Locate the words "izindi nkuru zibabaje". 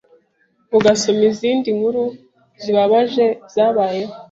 1.31-3.25